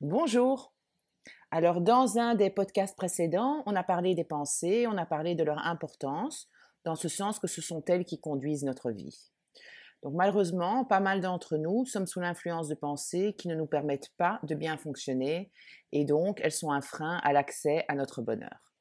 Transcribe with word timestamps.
Bonjour. 0.00 0.72
Alors, 1.50 1.80
dans 1.80 2.18
un 2.18 2.36
des 2.36 2.50
podcasts 2.50 2.96
précédents, 2.96 3.64
on 3.66 3.74
a 3.74 3.82
parlé 3.82 4.14
des 4.14 4.22
pensées, 4.22 4.86
on 4.86 4.96
a 4.96 5.04
parlé 5.04 5.34
de 5.34 5.42
leur 5.42 5.58
importance, 5.66 6.48
dans 6.84 6.94
ce 6.94 7.08
sens 7.08 7.40
que 7.40 7.48
ce 7.48 7.60
sont 7.60 7.82
elles 7.88 8.04
qui 8.04 8.20
conduisent 8.20 8.62
notre 8.62 8.92
vie. 8.92 9.32
Donc, 10.04 10.14
malheureusement, 10.14 10.84
pas 10.84 11.00
mal 11.00 11.20
d'entre 11.20 11.56
nous 11.56 11.84
sommes 11.84 12.06
sous 12.06 12.20
l'influence 12.20 12.68
de 12.68 12.76
pensées 12.76 13.34
qui 13.36 13.48
ne 13.48 13.56
nous 13.56 13.66
permettent 13.66 14.12
pas 14.16 14.38
de 14.44 14.54
bien 14.54 14.76
fonctionner 14.76 15.50
et 15.90 16.04
donc 16.04 16.40
elles 16.44 16.52
sont 16.52 16.70
un 16.70 16.80
frein 16.80 17.18
à 17.24 17.32
l'accès 17.32 17.84
à 17.88 17.96
notre 17.96 18.22
bonheur. 18.22 18.72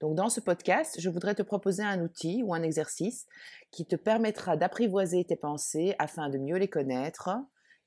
Donc, 0.00 0.16
dans 0.16 0.28
ce 0.28 0.40
podcast, 0.40 0.96
je 0.98 1.08
voudrais 1.08 1.36
te 1.36 1.42
proposer 1.42 1.84
un 1.84 2.02
outil 2.02 2.42
ou 2.44 2.52
un 2.52 2.64
exercice 2.64 3.28
qui 3.70 3.86
te 3.86 3.94
permettra 3.94 4.56
d'apprivoiser 4.56 5.24
tes 5.24 5.36
pensées 5.36 5.94
afin 6.00 6.28
de 6.28 6.38
mieux 6.38 6.56
les 6.56 6.68
connaître 6.68 7.30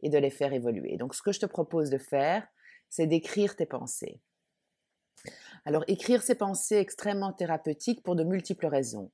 et 0.03 0.09
de 0.09 0.17
les 0.17 0.31
faire 0.31 0.53
évoluer. 0.53 0.95
Donc, 0.95 1.15
ce 1.15 1.21
que 1.21 1.33
je 1.33 1.41
te 1.41 1.45
propose 1.45 1.89
de 1.89 1.97
faire, 1.97 2.47
c'est 2.91 3.07
d'écrire 3.07 3.55
tes 3.55 3.65
pensées. 3.65 4.21
Alors, 5.65 5.83
écrire 5.87 6.21
ses 6.21 6.35
pensées 6.35 6.75
est 6.75 6.81
extrêmement 6.81 7.31
thérapeutique 7.31 8.03
pour 8.03 8.15
de 8.15 8.23
multiples 8.23 8.67
raisons. 8.67 9.11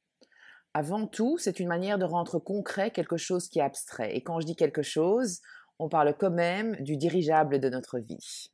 Avant 0.74 1.08
tout, 1.08 1.38
c'est 1.38 1.60
une 1.60 1.68
manière 1.68 1.98
de 1.98 2.06
rendre 2.06 2.40
concret 2.40 2.92
quelque 2.92 3.18
chose 3.18 3.48
qui 3.48 3.60
est 3.60 3.64
abstrait. 3.64 4.16
Et 4.16 4.24
quand 4.24 4.40
je 4.40 4.46
dis 4.46 4.56
quelque 4.56 4.82
chose, 4.82 5.42
on 5.80 5.90
parle 5.90 6.16
quand 6.18 6.32
même 6.32 6.76
du 6.78 6.98
dirigeable 6.98 7.60
de 7.60 7.70
notre 7.70 8.00
vie. 8.00 8.52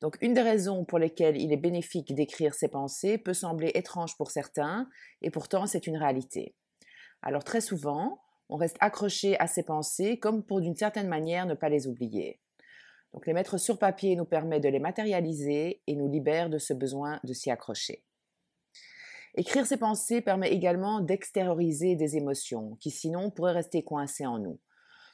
Donc, 0.00 0.16
une 0.22 0.34
des 0.34 0.42
raisons 0.42 0.84
pour 0.84 0.98
lesquelles 0.98 1.36
il 1.36 1.52
est 1.52 1.56
bénéfique 1.58 2.14
d'écrire 2.14 2.54
ses 2.54 2.68
pensées 2.68 3.18
peut 3.18 3.34
sembler 3.34 3.72
étrange 3.74 4.16
pour 4.16 4.30
certains, 4.30 4.88
et 5.20 5.30
pourtant 5.30 5.66
c'est 5.66 5.86
une 5.86 5.96
réalité. 5.96 6.54
Alors, 7.20 7.44
très 7.44 7.60
souvent, 7.60 8.22
on 8.48 8.56
reste 8.56 8.76
accroché 8.80 9.38
à 9.40 9.46
ses 9.46 9.64
pensées 9.64 10.18
comme 10.18 10.42
pour 10.42 10.60
d'une 10.60 10.76
certaine 10.76 11.08
manière 11.08 11.44
ne 11.44 11.54
pas 11.54 11.68
les 11.68 11.86
oublier. 11.86 12.40
Donc 13.12 13.26
les 13.26 13.32
mettre 13.32 13.58
sur 13.58 13.78
papier 13.78 14.16
nous 14.16 14.24
permet 14.24 14.60
de 14.60 14.68
les 14.68 14.80
matérialiser 14.80 15.82
et 15.86 15.96
nous 15.96 16.08
libère 16.08 16.50
de 16.50 16.58
ce 16.58 16.74
besoin 16.74 17.20
de 17.24 17.32
s'y 17.32 17.50
accrocher. 17.50 18.04
Écrire 19.34 19.66
ses 19.66 19.76
pensées 19.76 20.20
permet 20.20 20.50
également 20.50 21.00
d'extérioriser 21.00 21.94
des 21.94 22.16
émotions 22.16 22.76
qui 22.80 22.90
sinon 22.90 23.30
pourraient 23.30 23.52
rester 23.52 23.82
coincées 23.82 24.26
en 24.26 24.38
nous. 24.38 24.58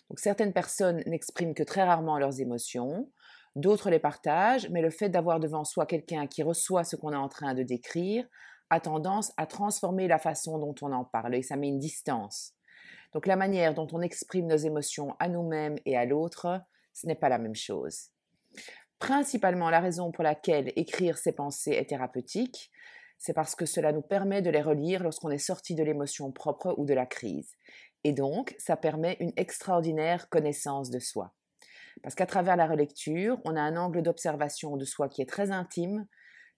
Donc 0.08 0.18
certaines 0.18 0.52
personnes 0.52 1.02
n'expriment 1.06 1.54
que 1.54 1.62
très 1.62 1.82
rarement 1.82 2.18
leurs 2.18 2.40
émotions, 2.40 3.10
d'autres 3.56 3.90
les 3.90 3.98
partagent, 3.98 4.68
mais 4.70 4.82
le 4.82 4.90
fait 4.90 5.08
d'avoir 5.08 5.40
devant 5.40 5.64
soi 5.64 5.86
quelqu'un 5.86 6.26
qui 6.26 6.42
reçoit 6.42 6.84
ce 6.84 6.96
qu'on 6.96 7.12
est 7.12 7.16
en 7.16 7.28
train 7.28 7.54
de 7.54 7.62
décrire 7.62 8.26
a 8.70 8.80
tendance 8.80 9.32
à 9.36 9.46
transformer 9.46 10.08
la 10.08 10.18
façon 10.18 10.58
dont 10.58 10.74
on 10.82 10.92
en 10.92 11.04
parle 11.04 11.34
et 11.34 11.42
ça 11.42 11.56
met 11.56 11.68
une 11.68 11.78
distance. 11.78 12.54
Donc 13.12 13.26
la 13.26 13.36
manière 13.36 13.74
dont 13.74 13.86
on 13.92 14.00
exprime 14.00 14.46
nos 14.46 14.56
émotions 14.56 15.14
à 15.18 15.28
nous-mêmes 15.28 15.76
et 15.86 15.96
à 15.96 16.04
l'autre 16.04 16.60
ce 16.94 17.06
n'est 17.06 17.14
pas 17.14 17.28
la 17.28 17.38
même 17.38 17.54
chose. 17.54 18.10
Principalement, 18.98 19.68
la 19.68 19.80
raison 19.80 20.12
pour 20.12 20.24
laquelle 20.24 20.72
écrire 20.76 21.18
ses 21.18 21.32
pensées 21.32 21.72
est 21.72 21.90
thérapeutique, 21.90 22.70
c'est 23.18 23.34
parce 23.34 23.54
que 23.54 23.66
cela 23.66 23.92
nous 23.92 24.02
permet 24.02 24.42
de 24.42 24.50
les 24.50 24.62
relire 24.62 25.02
lorsqu'on 25.02 25.30
est 25.30 25.38
sorti 25.38 25.74
de 25.74 25.82
l'émotion 25.82 26.32
propre 26.32 26.74
ou 26.78 26.86
de 26.86 26.94
la 26.94 27.06
crise. 27.06 27.52
Et 28.04 28.12
donc, 28.12 28.54
ça 28.58 28.76
permet 28.76 29.16
une 29.20 29.32
extraordinaire 29.36 30.28
connaissance 30.28 30.90
de 30.90 30.98
soi. 30.98 31.34
Parce 32.02 32.14
qu'à 32.14 32.26
travers 32.26 32.56
la 32.56 32.66
relecture, 32.66 33.40
on 33.44 33.56
a 33.56 33.60
un 33.60 33.76
angle 33.76 34.02
d'observation 34.02 34.76
de 34.76 34.84
soi 34.84 35.08
qui 35.08 35.22
est 35.22 35.28
très 35.28 35.50
intime, 35.50 36.06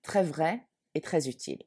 très 0.02 0.22
vrai 0.22 0.66
et 0.94 1.00
très 1.00 1.28
utile. 1.28 1.62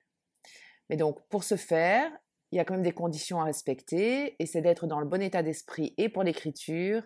Mais 0.89 0.97
donc, 0.97 1.25
pour 1.29 1.43
ce 1.43 1.55
faire, 1.55 2.11
il 2.51 2.57
y 2.57 2.59
a 2.59 2.65
quand 2.65 2.73
même 2.73 2.83
des 2.83 2.91
conditions 2.91 3.39
à 3.39 3.45
respecter, 3.45 4.35
et 4.41 4.45
c'est 4.45 4.61
d'être 4.61 4.87
dans 4.87 4.99
le 4.99 5.05
bon 5.05 5.21
état 5.21 5.43
d'esprit 5.43 5.93
et 5.97 6.09
pour 6.09 6.23
l'écriture, 6.23 7.03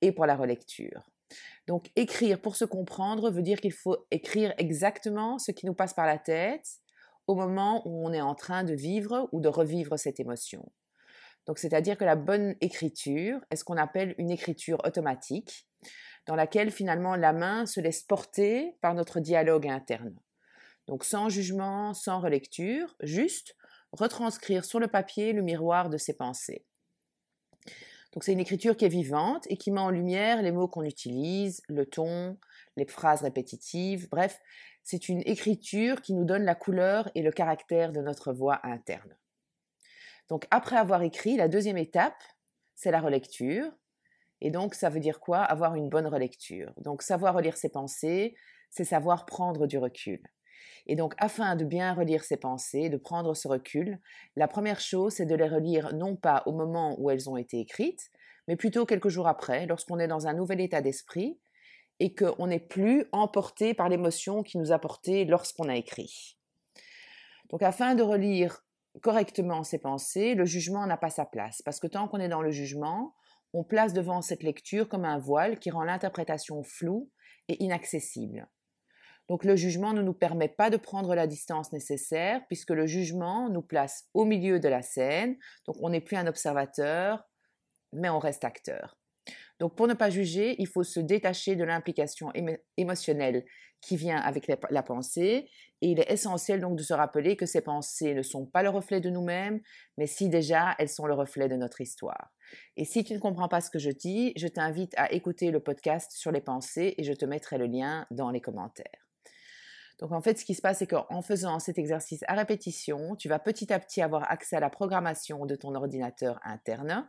et 0.00 0.12
pour 0.12 0.26
la 0.26 0.36
relecture. 0.36 1.08
Donc 1.66 1.90
écrire 1.96 2.40
pour 2.40 2.56
se 2.56 2.64
comprendre 2.64 3.30
veut 3.30 3.42
dire 3.42 3.60
qu'il 3.60 3.72
faut 3.72 4.06
écrire 4.10 4.52
exactement 4.58 5.38
ce 5.38 5.50
qui 5.50 5.66
nous 5.66 5.74
passe 5.74 5.94
par 5.94 6.06
la 6.06 6.18
tête 6.18 6.78
au 7.26 7.34
moment 7.34 7.82
où 7.86 8.06
on 8.06 8.12
est 8.12 8.20
en 8.20 8.34
train 8.34 8.64
de 8.64 8.74
vivre 8.74 9.28
ou 9.32 9.40
de 9.40 9.48
revivre 9.48 9.98
cette 9.98 10.20
émotion. 10.20 10.70
Donc 11.46 11.58
c'est-à-dire 11.58 11.96
que 11.96 12.04
la 12.04 12.16
bonne 12.16 12.54
écriture 12.60 13.40
est 13.50 13.56
ce 13.56 13.64
qu'on 13.64 13.76
appelle 13.76 14.14
une 14.18 14.30
écriture 14.30 14.80
automatique 14.84 15.66
dans 16.26 16.36
laquelle 16.36 16.70
finalement 16.70 17.16
la 17.16 17.32
main 17.32 17.66
se 17.66 17.80
laisse 17.80 18.02
porter 18.02 18.76
par 18.80 18.94
notre 18.94 19.20
dialogue 19.20 19.68
interne. 19.68 20.16
Donc 20.86 21.04
sans 21.04 21.28
jugement, 21.28 21.94
sans 21.94 22.20
relecture, 22.20 22.94
juste 23.00 23.56
retranscrire 23.92 24.64
sur 24.64 24.80
le 24.80 24.88
papier 24.88 25.32
le 25.32 25.42
miroir 25.42 25.88
de 25.88 25.98
ses 25.98 26.14
pensées. 26.14 26.64
Donc 28.14 28.22
c'est 28.22 28.32
une 28.32 28.40
écriture 28.40 28.76
qui 28.76 28.84
est 28.84 28.88
vivante 28.88 29.44
et 29.50 29.56
qui 29.56 29.72
met 29.72 29.80
en 29.80 29.90
lumière 29.90 30.40
les 30.40 30.52
mots 30.52 30.68
qu'on 30.68 30.84
utilise, 30.84 31.62
le 31.68 31.84
ton, 31.84 32.38
les 32.76 32.86
phrases 32.86 33.22
répétitives, 33.22 34.08
bref, 34.08 34.40
c'est 34.84 35.08
une 35.08 35.20
écriture 35.26 36.00
qui 36.00 36.14
nous 36.14 36.24
donne 36.24 36.44
la 36.44 36.54
couleur 36.54 37.10
et 37.16 37.22
le 37.22 37.32
caractère 37.32 37.90
de 37.90 38.00
notre 38.00 38.32
voix 38.32 38.60
interne. 38.62 39.16
Donc 40.28 40.46
après 40.52 40.76
avoir 40.76 41.02
écrit, 41.02 41.36
la 41.36 41.48
deuxième 41.48 41.76
étape, 41.76 42.22
c'est 42.76 42.92
la 42.92 43.00
relecture. 43.00 43.72
Et 44.40 44.52
donc 44.52 44.74
ça 44.74 44.90
veut 44.90 45.00
dire 45.00 45.18
quoi? 45.18 45.38
Avoir 45.38 45.74
une 45.74 45.88
bonne 45.88 46.06
relecture. 46.06 46.72
Donc 46.76 47.02
savoir 47.02 47.34
relire 47.34 47.56
ses 47.56 47.68
pensées, 47.68 48.36
c'est 48.70 48.84
savoir 48.84 49.26
prendre 49.26 49.66
du 49.66 49.76
recul. 49.76 50.22
Et 50.86 50.96
donc, 50.96 51.14
afin 51.18 51.56
de 51.56 51.64
bien 51.64 51.94
relire 51.94 52.24
ses 52.24 52.36
pensées, 52.36 52.88
de 52.88 52.96
prendre 52.96 53.34
ce 53.34 53.48
recul, 53.48 53.98
la 54.36 54.48
première 54.48 54.80
chose, 54.80 55.14
c'est 55.14 55.26
de 55.26 55.34
les 55.34 55.48
relire 55.48 55.94
non 55.94 56.16
pas 56.16 56.42
au 56.46 56.52
moment 56.52 56.96
où 56.98 57.10
elles 57.10 57.30
ont 57.30 57.36
été 57.36 57.58
écrites, 57.60 58.10
mais 58.48 58.56
plutôt 58.56 58.84
quelques 58.84 59.08
jours 59.08 59.28
après, 59.28 59.66
lorsqu'on 59.66 59.98
est 59.98 60.08
dans 60.08 60.26
un 60.26 60.34
nouvel 60.34 60.60
état 60.60 60.82
d'esprit 60.82 61.38
et 62.00 62.14
qu'on 62.14 62.46
n'est 62.46 62.58
plus 62.58 63.06
emporté 63.12 63.72
par 63.72 63.88
l'émotion 63.88 64.42
qui 64.42 64.58
nous 64.58 64.72
a 64.72 64.78
porté 64.78 65.24
lorsqu'on 65.24 65.68
a 65.68 65.76
écrit. 65.76 66.38
Donc, 67.50 67.62
afin 67.62 67.94
de 67.94 68.02
relire 68.02 68.64
correctement 69.00 69.62
ses 69.62 69.78
pensées, 69.78 70.34
le 70.34 70.44
jugement 70.44 70.86
n'a 70.86 70.96
pas 70.96 71.10
sa 71.10 71.24
place, 71.24 71.62
parce 71.62 71.80
que 71.80 71.86
tant 71.86 72.08
qu'on 72.08 72.20
est 72.20 72.28
dans 72.28 72.42
le 72.42 72.50
jugement, 72.50 73.14
on 73.52 73.64
place 73.64 73.92
devant 73.92 74.22
cette 74.22 74.42
lecture 74.42 74.88
comme 74.88 75.04
un 75.04 75.18
voile 75.18 75.58
qui 75.58 75.70
rend 75.70 75.84
l'interprétation 75.84 76.62
floue 76.62 77.10
et 77.48 77.62
inaccessible. 77.62 78.48
Donc 79.28 79.44
le 79.44 79.56
jugement 79.56 79.92
ne 79.92 80.02
nous 80.02 80.12
permet 80.12 80.48
pas 80.48 80.70
de 80.70 80.76
prendre 80.76 81.14
la 81.14 81.26
distance 81.26 81.72
nécessaire 81.72 82.42
puisque 82.46 82.70
le 82.70 82.86
jugement 82.86 83.48
nous 83.48 83.62
place 83.62 84.04
au 84.12 84.24
milieu 84.24 84.60
de 84.60 84.68
la 84.68 84.82
scène. 84.82 85.36
Donc 85.66 85.76
on 85.80 85.90
n'est 85.90 86.00
plus 86.00 86.16
un 86.16 86.26
observateur, 86.26 87.24
mais 87.92 88.10
on 88.10 88.18
reste 88.18 88.44
acteur. 88.44 88.98
Donc 89.58 89.76
pour 89.76 89.86
ne 89.86 89.94
pas 89.94 90.10
juger, 90.10 90.56
il 90.58 90.66
faut 90.66 90.82
se 90.82 91.00
détacher 91.00 91.56
de 91.56 91.64
l'implication 91.64 92.32
émotionnelle 92.76 93.44
qui 93.80 93.96
vient 93.96 94.18
avec 94.18 94.50
la 94.70 94.82
pensée 94.82 95.48
et 95.80 95.88
il 95.88 96.00
est 96.00 96.10
essentiel 96.10 96.60
donc 96.60 96.76
de 96.76 96.82
se 96.82 96.94
rappeler 96.94 97.36
que 97.36 97.44
ces 97.44 97.60
pensées 97.60 98.14
ne 98.14 98.22
sont 98.22 98.46
pas 98.46 98.62
le 98.62 98.70
reflet 98.70 99.00
de 99.00 99.10
nous-mêmes, 99.10 99.60
mais 99.98 100.06
si 100.06 100.30
déjà 100.30 100.74
elles 100.78 100.88
sont 100.88 101.06
le 101.06 101.14
reflet 101.14 101.48
de 101.48 101.56
notre 101.56 101.82
histoire. 101.82 102.32
Et 102.76 102.84
si 102.84 103.04
tu 103.04 103.12
ne 103.12 103.18
comprends 103.18 103.48
pas 103.48 103.60
ce 103.60 103.70
que 103.70 103.78
je 103.78 103.90
dis, 103.90 104.32
je 104.36 104.48
t'invite 104.48 104.94
à 104.96 105.12
écouter 105.12 105.50
le 105.50 105.60
podcast 105.60 106.12
sur 106.12 106.32
les 106.32 106.40
pensées 106.40 106.94
et 106.96 107.04
je 107.04 107.12
te 107.12 107.26
mettrai 107.26 107.58
le 107.58 107.66
lien 107.66 108.06
dans 108.10 108.30
les 108.30 108.40
commentaires. 108.40 109.03
Donc 109.98 110.12
en 110.12 110.20
fait, 110.20 110.38
ce 110.38 110.44
qui 110.44 110.54
se 110.54 110.62
passe, 110.62 110.78
c'est 110.78 110.86
qu'en 110.86 111.22
faisant 111.22 111.58
cet 111.60 111.78
exercice 111.78 112.24
à 112.26 112.34
répétition, 112.34 113.14
tu 113.16 113.28
vas 113.28 113.38
petit 113.38 113.72
à 113.72 113.78
petit 113.78 114.02
avoir 114.02 114.30
accès 114.30 114.56
à 114.56 114.60
la 114.60 114.70
programmation 114.70 115.46
de 115.46 115.54
ton 115.54 115.74
ordinateur 115.74 116.40
interne 116.42 117.08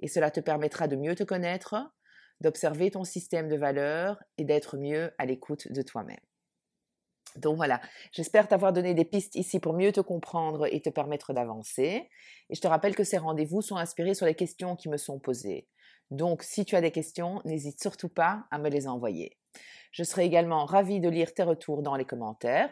et 0.00 0.08
cela 0.08 0.30
te 0.30 0.40
permettra 0.40 0.88
de 0.88 0.96
mieux 0.96 1.14
te 1.14 1.24
connaître, 1.24 1.76
d'observer 2.40 2.90
ton 2.90 3.04
système 3.04 3.48
de 3.48 3.56
valeurs 3.56 4.22
et 4.36 4.44
d'être 4.44 4.76
mieux 4.76 5.12
à 5.18 5.24
l'écoute 5.24 5.72
de 5.72 5.82
toi-même. 5.82 6.20
Donc 7.36 7.56
voilà, 7.56 7.80
j'espère 8.12 8.48
t'avoir 8.48 8.72
donné 8.72 8.94
des 8.94 9.04
pistes 9.04 9.34
ici 9.34 9.60
pour 9.60 9.74
mieux 9.74 9.92
te 9.92 10.00
comprendre 10.00 10.66
et 10.72 10.80
te 10.80 10.90
permettre 10.90 11.32
d'avancer. 11.32 12.08
Et 12.48 12.54
je 12.54 12.60
te 12.60 12.68
rappelle 12.68 12.94
que 12.94 13.04
ces 13.04 13.18
rendez-vous 13.18 13.62
sont 13.62 13.76
inspirés 13.76 14.14
sur 14.14 14.26
les 14.26 14.34
questions 14.34 14.76
qui 14.76 14.88
me 14.88 14.96
sont 14.96 15.18
posées. 15.18 15.68
Donc 16.10 16.42
si 16.42 16.64
tu 16.64 16.76
as 16.76 16.80
des 16.80 16.92
questions, 16.92 17.42
n'hésite 17.44 17.80
surtout 17.80 18.08
pas 18.08 18.44
à 18.50 18.58
me 18.58 18.68
les 18.68 18.86
envoyer. 18.88 19.36
Je 19.92 20.04
serai 20.04 20.24
également 20.24 20.64
ravie 20.64 21.00
de 21.00 21.08
lire 21.08 21.34
tes 21.34 21.42
retours 21.42 21.82
dans 21.82 21.96
les 21.96 22.04
commentaires. 22.04 22.70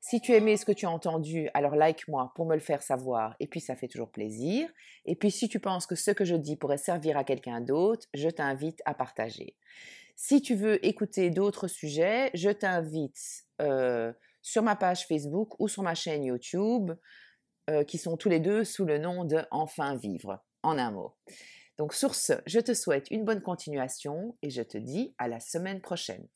Si 0.00 0.20
tu 0.20 0.32
aimais 0.32 0.58
ce 0.58 0.66
que 0.66 0.72
tu 0.72 0.84
as 0.84 0.90
entendu, 0.90 1.48
alors 1.54 1.76
like-moi 1.76 2.32
pour 2.34 2.44
me 2.44 2.54
le 2.54 2.60
faire 2.60 2.82
savoir 2.82 3.36
et 3.40 3.46
puis 3.46 3.60
ça 3.60 3.74
fait 3.74 3.88
toujours 3.88 4.10
plaisir. 4.10 4.68
Et 5.06 5.16
puis 5.16 5.30
si 5.30 5.48
tu 5.48 5.60
penses 5.60 5.86
que 5.86 5.94
ce 5.94 6.10
que 6.10 6.26
je 6.26 6.34
dis 6.34 6.56
pourrait 6.56 6.76
servir 6.76 7.16
à 7.16 7.24
quelqu'un 7.24 7.62
d'autre, 7.62 8.06
je 8.12 8.28
t'invite 8.28 8.82
à 8.84 8.92
partager. 8.92 9.56
Si 10.16 10.42
tu 10.42 10.54
veux 10.54 10.84
écouter 10.84 11.30
d'autres 11.30 11.68
sujets, 11.68 12.30
je 12.34 12.50
t'invite 12.50 13.46
euh, 13.62 14.12
sur 14.42 14.62
ma 14.62 14.76
page 14.76 15.06
Facebook 15.06 15.58
ou 15.58 15.68
sur 15.68 15.82
ma 15.82 15.94
chaîne 15.94 16.24
YouTube, 16.24 16.92
euh, 17.70 17.82
qui 17.82 17.96
sont 17.96 18.18
tous 18.18 18.28
les 18.28 18.40
deux 18.40 18.62
sous 18.62 18.84
le 18.84 18.98
nom 18.98 19.24
de 19.24 19.40
Enfin 19.50 19.96
Vivre, 19.96 20.44
en 20.62 20.76
un 20.76 20.90
mot. 20.90 21.14
Donc 21.78 21.94
sur 21.94 22.14
ce, 22.14 22.34
je 22.46 22.60
te 22.60 22.74
souhaite 22.74 23.10
une 23.10 23.24
bonne 23.24 23.40
continuation 23.40 24.36
et 24.42 24.50
je 24.50 24.62
te 24.62 24.76
dis 24.76 25.14
à 25.16 25.28
la 25.28 25.40
semaine 25.40 25.80
prochaine. 25.80 26.28